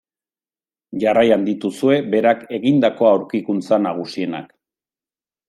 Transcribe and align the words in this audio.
Jarraian 1.03 1.43
dituzue 1.49 1.97
berak 2.15 2.41
egindako 2.59 3.09
aurkikuntza 3.11 3.81
nagusienak. 3.85 4.51